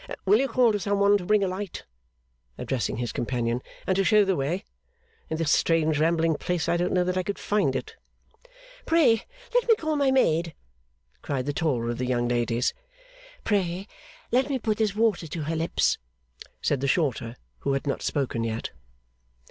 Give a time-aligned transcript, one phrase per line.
[0.25, 1.83] Will you call to some one to bring a light?'
[2.57, 4.65] addressing his companion, 'and to show the way?
[5.29, 7.95] In this strange rambling place I don't know that I could find it.'
[8.87, 9.21] 'Pray,
[9.53, 10.55] let me call my maid,'
[11.21, 12.73] cried the taller of the young ladies.
[13.43, 13.85] 'Pray,
[14.31, 15.99] let me put this water to her lips,'
[16.63, 18.71] said the shorter, who had not spoken yet.